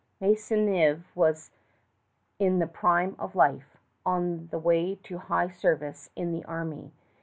Maisonneuve 0.19 1.05
was 1.13 1.51
in 2.39 2.57
the 2.57 2.65
prime 2.65 3.15
of 3.19 3.35
life, 3.35 3.77
on 4.03 4.47
the 4.47 4.57
way 4.57 4.95
to 4.95 5.19
high 5.19 5.49
service 5.51 6.09
in 6.15 6.31
the 6.31 6.43
army. 6.45 6.91